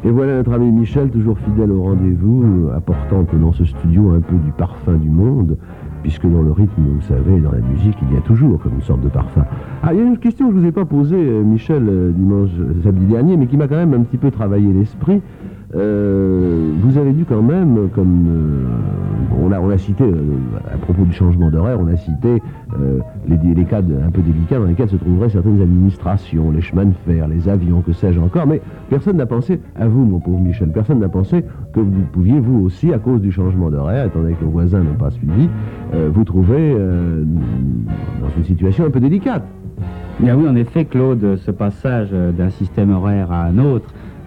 [0.05, 4.37] Et voilà notre ami Michel, toujours fidèle au rendez-vous, apportant dans ce studio un peu
[4.37, 5.59] du parfum du monde,
[6.05, 8.83] puisque dans le rythme, vous savez, dans la musique, il y a toujours comme une
[8.83, 9.43] sorte de parfum.
[9.83, 11.87] Ah, il y a une question que je ne vous ai pas posée, euh, Michel,
[11.89, 15.23] euh, dimanche, euh, samedi dernier, mais qui m'a quand même un petit peu travaillé l'esprit.
[15.77, 20.37] Euh, vous avez dû quand même, comme euh, on, a, on a cité, euh,
[20.73, 22.43] à propos du changement d'horaire, on a cité
[23.29, 26.95] les, les cas un peu délicats dans lesquels se trouveraient certaines administrations, les chemins de
[27.07, 28.61] fer, les avions, que sais-je encore, mais
[28.91, 32.65] personne n'a pensé à vous, mon pauvre Michel, personne n'a pensé que vous pouviez, vous
[32.65, 35.49] aussi, à cause du changement d'horaire, étant donné que nos voisins n'ont pas suivi,
[35.93, 39.45] vous trouver dans une situation un peu délicate.
[40.19, 43.87] Bien oui, en effet, Claude, ce passage d'un système horaire à un autre,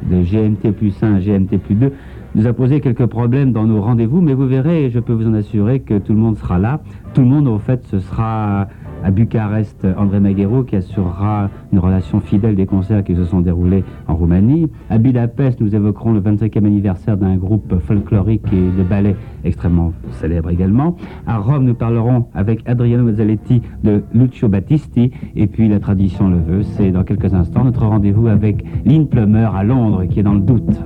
[0.09, 1.91] de GMT plus 1 à GMT plus 2,
[2.35, 5.33] nous a posé quelques problèmes dans nos rendez-vous, mais vous verrez, je peux vous en
[5.33, 6.81] assurer que tout le monde sera là.
[7.13, 8.67] Tout le monde, au fait, ce sera
[9.03, 13.83] à Bucarest André Maguero qui assurera une relation fidèle des concerts qui se sont déroulés
[14.07, 14.69] en Roumanie.
[14.89, 20.49] À Budapest, nous évoquerons le 25e anniversaire d'un groupe folklorique et de ballet extrêmement célèbre
[20.49, 20.95] également.
[21.25, 25.11] À Rome, nous parlerons avec Adriano Mazzaletti de Lucio Battisti.
[25.35, 29.49] Et puis, la tradition le veut, c'est dans quelques instants notre rendez-vous avec Lynn Plummer
[29.55, 30.83] à Londres qui est dans le doute.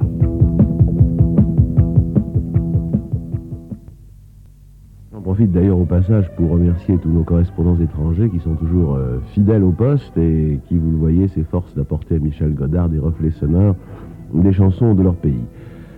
[5.22, 9.20] J'en profite d'ailleurs au passage pour remercier tous nos correspondants étrangers qui sont toujours euh,
[9.34, 13.30] fidèles au poste et qui, vous le voyez, s'efforcent d'apporter à Michel Godard des reflets
[13.30, 13.76] sonores
[14.34, 15.44] des chansons de leur pays.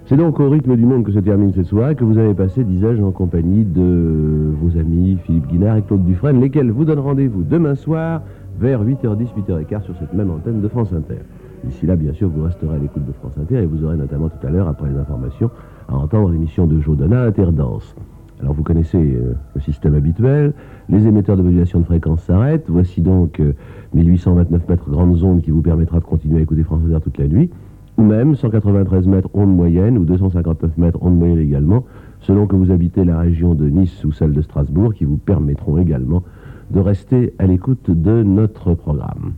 [0.08, 2.66] C'est donc au rythme du monde que se termine cette soirée que vous avez passé,
[2.66, 7.44] disais-je, en compagnie de vos amis Philippe Guinard et Claude Dufresne, lesquels vous donnent rendez-vous
[7.44, 8.24] demain soir
[8.60, 11.22] vers 8h10, 8h15 sur cette même antenne de France Inter.
[11.64, 14.28] D'ici là, bien sûr, vous resterez à l'écoute de France Inter et vous aurez notamment
[14.28, 15.50] tout à l'heure, après les informations,
[15.88, 17.96] à entendre l'émission de Joe Donna, Interdance.
[18.42, 20.54] Alors vous connaissez euh, le système habituel,
[20.90, 23.54] les émetteurs de modulation de fréquence s'arrêtent, voici donc euh,
[23.94, 27.28] 1829 mètres grandes ondes qui vous permettra de continuer à écouter France Inter toute la
[27.28, 27.50] nuit,
[27.98, 31.86] ou même 193 mètres ondes moyennes ou 259 mètres ondes moyennes également,
[32.22, 35.78] selon que vous habitez la région de Nice ou celle de Strasbourg, qui vous permettront
[35.78, 36.24] également
[36.72, 39.34] de rester à l'écoute de notre programme.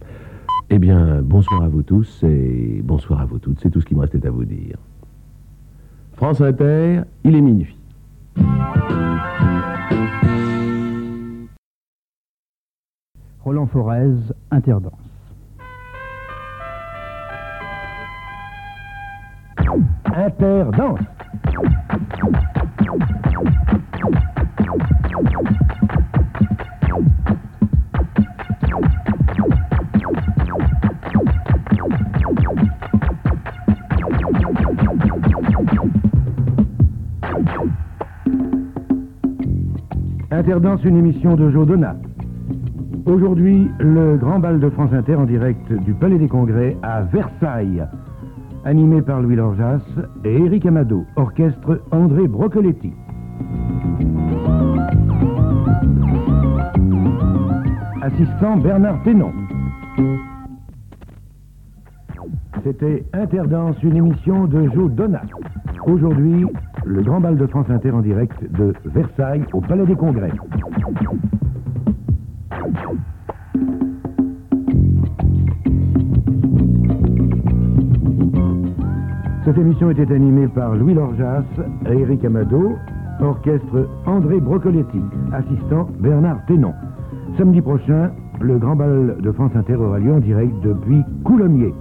[0.70, 3.94] Eh bien, bonsoir à vous tous et bonsoir à vous toutes, c'est tout ce qui
[3.94, 4.78] me restait à vous dire.
[6.14, 7.75] France Inter, il est minuit.
[13.46, 14.94] Roland Forez, Interdance.
[20.16, 21.06] Interdance.
[40.36, 41.96] Interdance, une émission de Joe Donat.
[43.06, 47.82] Aujourd'hui, le grand bal de France Inter en direct du Palais des Congrès à Versailles.
[48.66, 49.80] Animé par Louis Lorjas
[50.26, 52.92] et Éric Amado, orchestre André Brocoletti.
[58.02, 59.32] Assistant Bernard Ténon.
[62.62, 65.22] C'était Interdance, une émission de Joe Donat.
[65.86, 66.46] Aujourd'hui,
[66.84, 70.32] le grand bal de France Inter en direct de Versailles au Palais des Congrès.
[79.46, 81.44] Cette émission était animée par Louis Lorjas
[81.88, 82.74] et Eric Amado,
[83.20, 85.02] orchestre André Brocoletti,
[85.34, 86.74] assistant Bernard Ténon.
[87.38, 88.10] Samedi prochain,
[88.42, 91.76] le grand bal de France Inter aura lieu en direct depuis Coulommiers.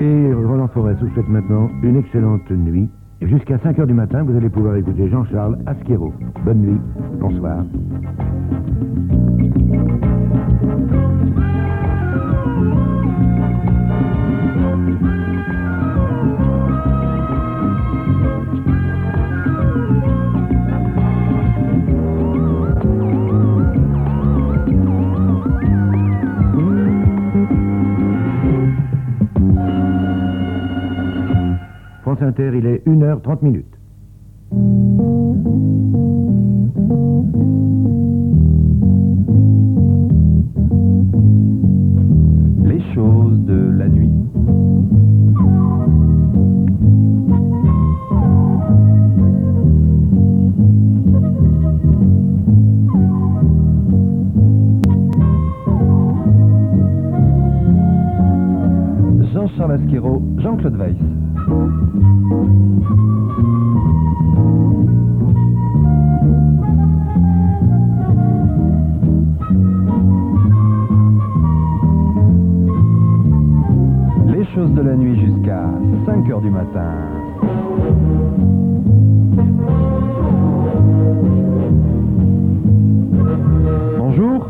[0.00, 2.88] Et Roland Forest vous souhaite maintenant une excellente nuit.
[3.20, 6.14] Jusqu'à 5 heures du matin, vous allez pouvoir écouter Jean-Charles Asquero.
[6.42, 6.80] Bonne nuit,
[7.20, 7.64] bonsoir.
[33.42, 33.69] Il est
[76.60, 77.08] matin.
[83.98, 84.46] Bonjour.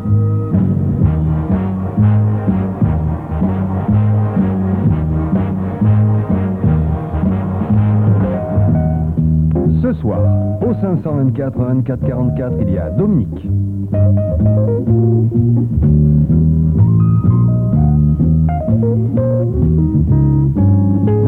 [9.83, 10.21] Ce soir,
[10.63, 13.49] au 524 24 44, il y a Dominique.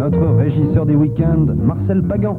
[0.02, 2.36] Notre régisseur des week-ends, Marcel Pagan.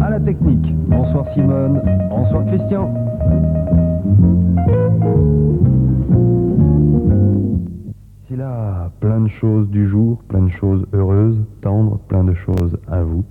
[0.00, 2.94] À la technique, bonsoir Simone, bonsoir Christian.
[8.24, 12.78] Ici là, plein de choses du jour, plein de choses heureuses, tendres, plein de choses
[12.88, 13.22] à vous.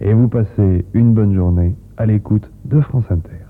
[0.00, 3.46] Et vous passez une bonne journée à l'écoute de France Inter.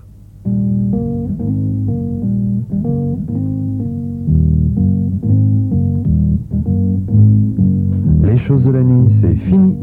[8.49, 9.75] Choses de la nuit, c'est fini.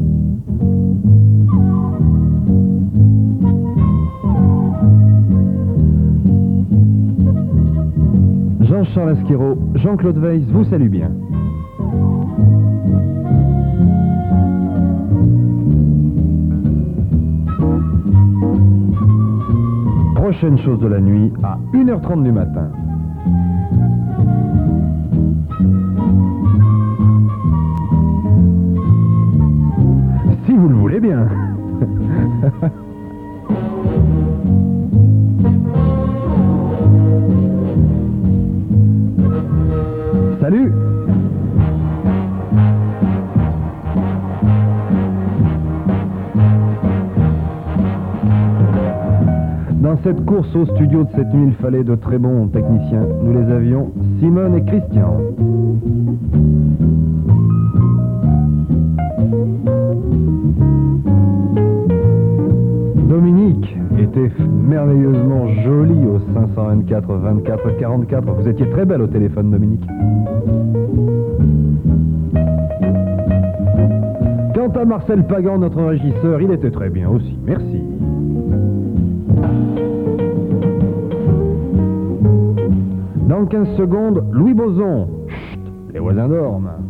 [8.59, 11.11] Jean-Charles Asquero, Jean-Claude Weiss vous salue bien.
[20.15, 22.69] Prochaine chose de la nuit à 1h30 du matin.
[31.07, 31.15] Salut
[49.79, 53.07] Dans cette course au studio de cette nuit, il fallait de très bons techniciens.
[53.23, 55.21] Nous les avions, Simone et Christian.
[64.17, 68.31] Était merveilleusement jolie au 524 24 44.
[68.33, 69.85] Vous étiez très belle au téléphone, Dominique.
[74.55, 77.37] Quant à Marcel Pagan, notre régisseur, il était très bien aussi.
[77.45, 77.81] Merci.
[83.27, 85.07] Dans 15 secondes, Louis Boson.
[85.27, 85.59] Chut,
[85.93, 86.86] les voisins dorment.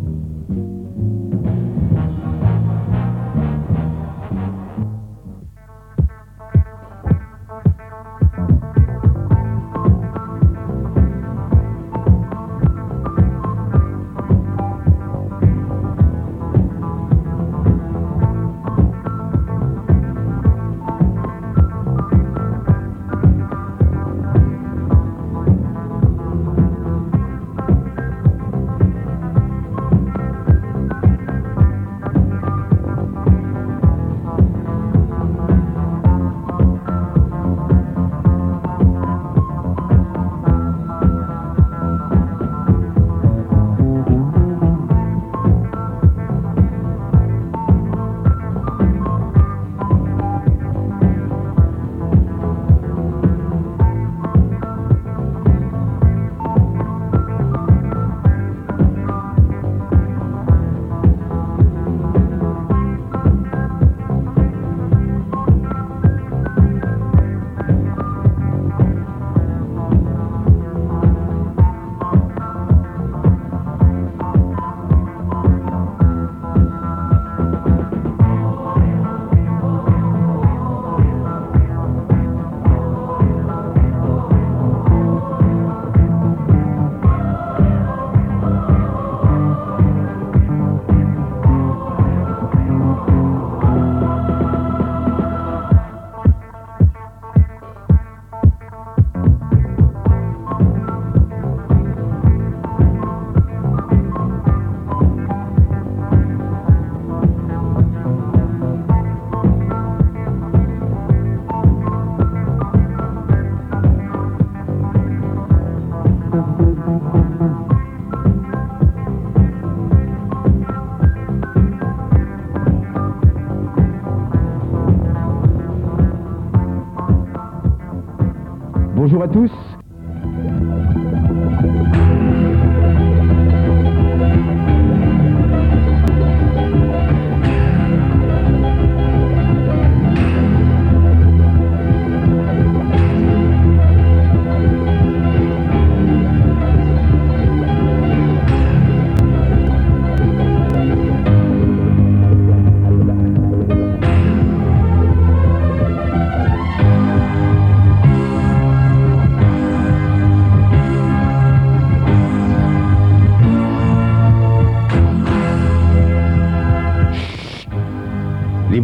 [129.18, 129.57] Bonjour à tous.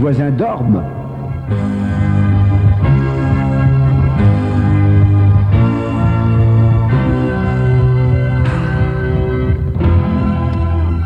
[0.03, 0.83] Voisins dorment.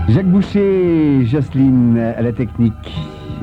[0.09, 2.73] Jacques Boucher, Jocelyne à la technique.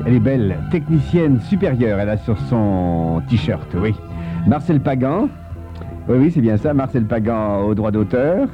[0.05, 3.95] Elle est belle, technicienne supérieure, elle a sur son t-shirt, oui.
[4.45, 5.29] Marcel Pagan,
[6.09, 8.49] oui, oui, c'est bien ça, Marcel Pagan au droit d'auteur.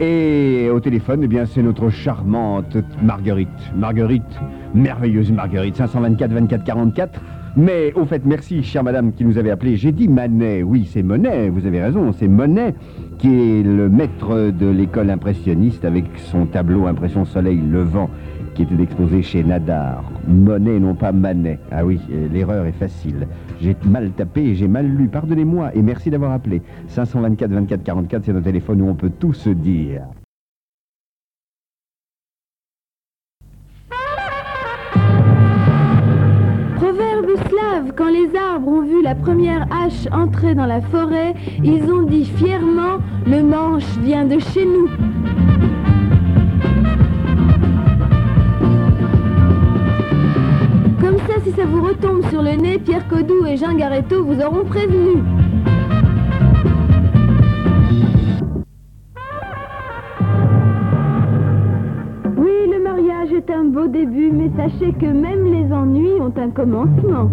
[0.00, 3.48] Et au téléphone, eh bien, c'est notre charmante Marguerite.
[3.76, 4.40] Marguerite,
[4.74, 7.20] merveilleuse Marguerite, 524 24 44.
[7.56, 9.76] Mais au fait, merci, chère madame, qui nous avait appelé.
[9.76, 10.62] J'ai dit Manet.
[10.62, 12.74] Oui, c'est Monet, vous avez raison, c'est Monet
[13.18, 18.08] qui est le maître de l'école impressionniste avec son tableau Impression Soleil Levant
[18.54, 20.02] qui était exposé chez Nadar.
[20.26, 21.58] Monet, non pas Manet.
[21.70, 23.26] Ah oui, euh, l'erreur est facile.
[23.60, 25.08] J'ai mal tapé et j'ai mal lu.
[25.08, 26.62] Pardonnez-moi et merci d'avoir appelé.
[26.88, 30.02] 524 24 44, c'est notre téléphone où on peut tout se dire.
[36.76, 41.84] Proverbe slave, quand les arbres ont vu la première hache entrer dans la forêt, ils
[41.92, 44.88] ont dit fièrement, le manche vient de chez nous.
[51.10, 54.40] Comme ça, si ça vous retombe sur le nez, Pierre Codou et Jean Garetto vous
[54.40, 55.20] auront prévenu.
[62.36, 66.50] Oui, le mariage est un beau début, mais sachez que même les ennuis ont un
[66.50, 67.28] commencement.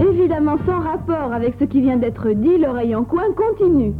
[0.00, 3.92] Évidemment, sans rapport avec ce qui vient d'être dit, l'oreille en coin continue.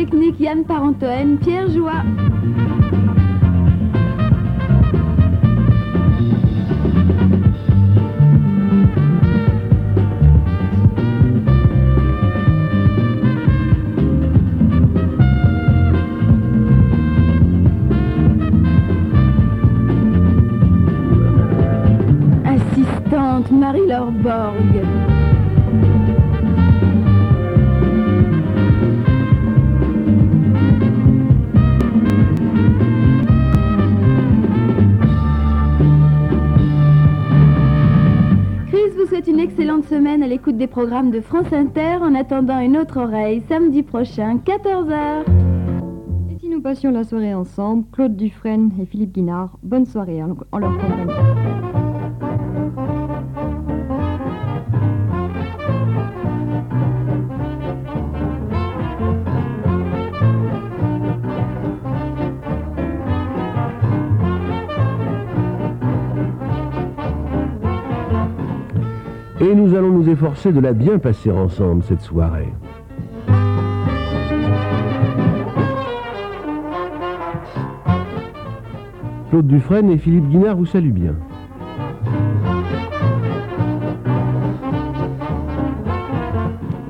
[0.00, 1.92] Technique Yann Parentoen, Pierre Joie.
[22.46, 24.99] Assistante Marie-Laure Borg.
[39.82, 44.38] Semaine à l'écoute des programmes de France Inter en attendant une autre oreille samedi prochain
[44.44, 45.24] 14h.
[46.30, 50.58] Et si nous passions la soirée ensemble, Claude Dufresne et Philippe Guinard, bonne soirée en,
[50.58, 50.72] leur.
[69.40, 72.52] Et nous allons nous efforcer de la bien passer ensemble cette soirée.
[79.30, 81.14] Claude Dufresne et Philippe Guinard vous saluent bien.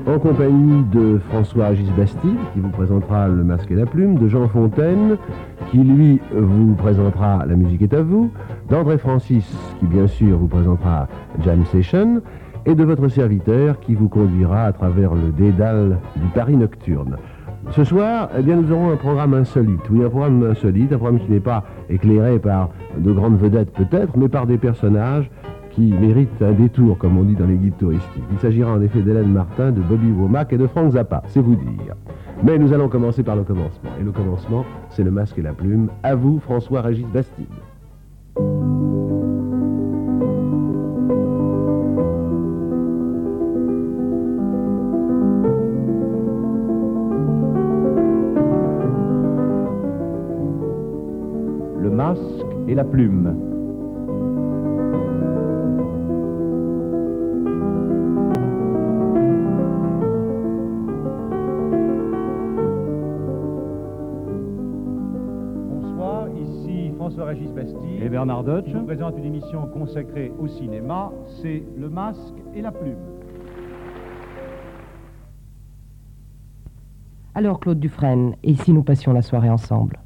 [0.09, 4.27] En compagnie de François Agis Bastide, qui vous présentera le masque et la plume, de
[4.27, 5.19] Jean Fontaine,
[5.71, 8.31] qui lui vous présentera La musique est à vous,
[8.69, 11.07] d'André Francis, qui bien sûr vous présentera
[11.45, 12.23] Jam Session,
[12.67, 17.17] et de votre serviteur qui vous conduira à travers le dédale du Paris nocturne.
[17.71, 19.81] Ce soir, eh bien, nous aurons un programme insolite.
[19.91, 24.17] Oui, un programme insolite, un programme qui n'est pas éclairé par de grandes vedettes peut-être,
[24.17, 25.31] mais par des personnages
[25.71, 28.25] qui méritent un détour, comme on dit dans les guides touristiques.
[28.33, 31.55] Il s'agira en effet d'Hélène Martin, de Bobby Womack et de Frank Zappa, c'est vous
[31.55, 31.95] dire.
[32.43, 33.91] Mais nous allons commencer par le commencement.
[34.01, 35.91] Et le commencement, c'est le masque et la plume.
[36.03, 37.47] À vous, François-Régis Bastide.
[51.79, 52.23] Le masque
[52.69, 53.60] et la plume.
[67.31, 68.03] François-Régis Bastille.
[68.03, 68.67] Et Bernard Deutsch.
[68.69, 72.97] Je vous présente une émission consacrée au cinéma, c'est Le Masque et la Plume.
[77.35, 79.99] Alors Claude Dufresne, et si nous passions la soirée ensemble?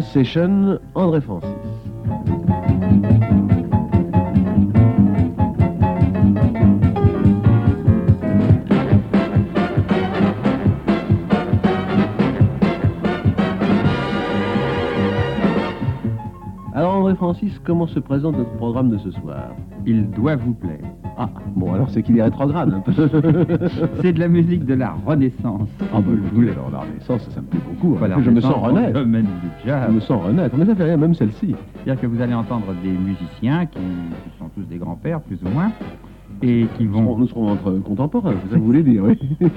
[0.00, 1.48] Session, André Francis.
[16.74, 19.50] Alors André Francis, comment se présente notre programme de ce soir?
[19.86, 20.99] Il doit vous plaire.
[21.18, 22.92] Ah, bon alors c'est qu'il est rétrograde un peu.
[24.00, 25.68] C'est de la musique de la Renaissance.
[25.92, 27.94] Ah bah je voulais alors la Renaissance, ça, me plaît beaucoup.
[27.96, 29.00] Pas la je me sens Renaissance dans le renaître.
[29.00, 29.84] domaine du jazz.
[29.88, 31.54] Je me sens renaître, mais ça fait rien, même celle-ci.
[31.84, 35.48] C'est-à-dire que vous allez entendre des musiciens qui, qui sont tous des grands-pères, plus ou
[35.50, 35.72] moins,
[36.42, 37.18] et qui vont...
[37.18, 39.18] Nous serons entre contemporains, ça vous voulez dire, oui.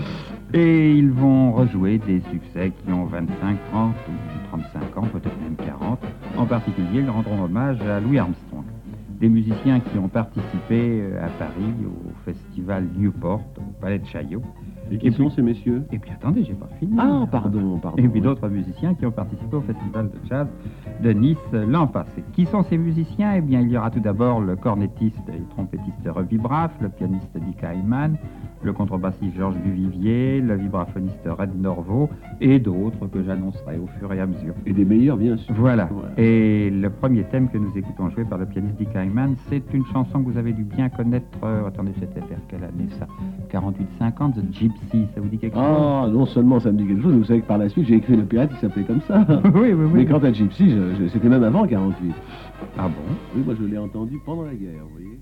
[0.56, 5.56] Et ils vont rejouer des succès qui ont 25, 30 ou 35 ans, peut-être même
[5.56, 6.00] 40.
[6.38, 8.53] En particulier, ils rendront hommage à Louis Armstrong.
[9.24, 14.42] Des musiciens qui ont participé euh, à Paris au festival Newport, au Palais de Chaillot.
[14.92, 15.86] Et qui sont ces messieurs?
[15.94, 16.94] Et puis attendez, j'ai pas fini.
[17.00, 18.04] Ah, pardon, pardon.
[18.04, 20.48] Et puis d'autres musiciens qui ont participé au festival de jazz
[21.02, 22.22] de Nice l'an passé.
[22.34, 23.36] Qui sont ces musiciens?
[23.38, 27.32] Eh bien, il y aura tout d'abord le cornettiste et trompettiste Revi Braff, le pianiste
[27.34, 28.18] Dick Hyman,
[28.64, 32.10] le contrebassiste Georges Duvivier, le vibraphoniste Red Norvo
[32.42, 34.54] et d'autres que j'annoncerai au fur et à mesure.
[34.66, 35.54] Et des meilleurs, bien sûr.
[35.58, 35.90] Voilà.
[36.18, 39.86] Et le premier thème que nous écoutons joué par le pianiste Dick Hyman, c'est une
[39.88, 41.26] chanson que vous avez dû bien connaître.
[41.44, 43.08] euh, attendez, c'était vers quelle année ça?
[43.52, 45.64] 48-50, The Gypsy, ça vous dit quelque chose?
[45.66, 47.96] Ah, non seulement ça me dit quelque chose, vous savez que par la suite j'ai
[47.96, 49.26] écrit le pirate qui s'appelait comme ça.
[49.46, 49.90] oui, oui, oui.
[49.94, 50.74] Mais quant à Gypsy,
[51.12, 52.14] c'était même avant 48.
[52.78, 53.16] Ah bon?
[53.36, 55.20] Oui, moi je l'ai entendu pendant la guerre, vous voyez.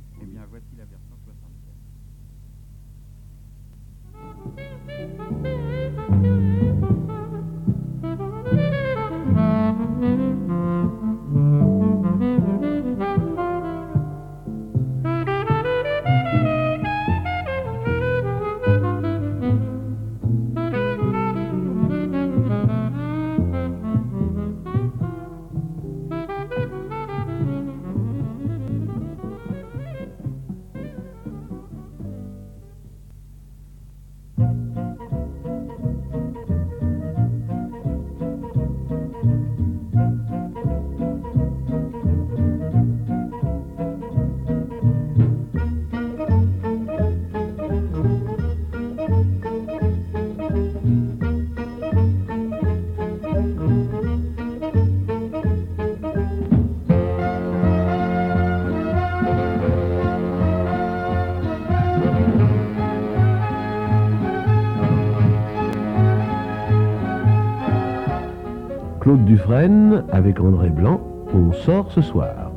[69.12, 71.02] Claude Dufresne avec André Blanc,
[71.34, 72.50] on sort ce soir.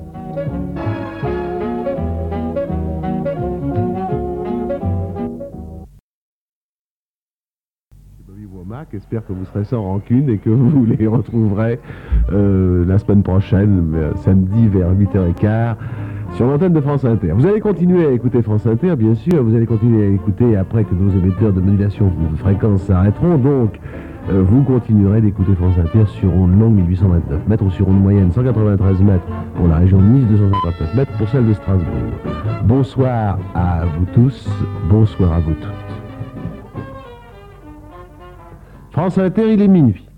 [8.92, 11.80] J'espère que vous serez sans rancune et que vous les retrouverez
[12.32, 15.74] euh, la semaine prochaine, euh, samedi vers 8h15,
[16.36, 17.32] sur l'antenne de France Inter.
[17.32, 20.84] Vous allez continuer à écouter France Inter, bien sûr, vous allez continuer à écouter après
[20.84, 23.80] que nos émetteurs de modulation de fréquence s'arrêteront, donc
[24.30, 28.32] euh, vous continuerez d'écouter France Inter sur onde longue 1829 mètres ou sur onde moyenne
[28.32, 31.84] 193 mètres pour la région de Nice, 259 mètres pour celle de Strasbourg.
[32.64, 34.48] Bonsoir à vous tous,
[34.88, 35.70] bonsoir à vous toutes.
[38.92, 40.08] France Inter, il est minuit.